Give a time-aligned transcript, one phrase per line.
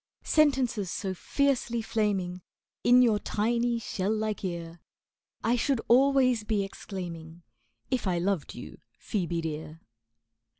[0.23, 2.41] Sentences so fiercely flaming
[2.83, 4.79] In your tiny, shell like ear,
[5.43, 7.43] I should always be exclaiming
[7.91, 9.79] If I loved you, Ph[oe]be dear.